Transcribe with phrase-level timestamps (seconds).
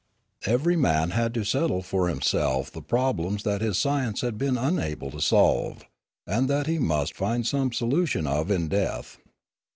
[0.47, 5.11] Every man had to settle for himself the problems that his science had been unable
[5.11, 5.85] to solve,
[6.25, 9.19] and that he must find some solution of in death.